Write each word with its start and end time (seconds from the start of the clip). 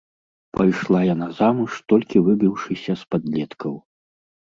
Пайшла 0.55 1.01
яна 1.09 1.27
замуж 1.41 1.71
толькі 1.95 2.25
выбіўшыся 2.31 2.91
з 3.05 3.11
падлеткаў. 3.15 3.73